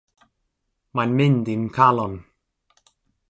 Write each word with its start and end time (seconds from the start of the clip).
Mae'n 0.99 1.13
mynd 1.19 1.53
i'm 1.55 1.67
calon. 1.77 2.17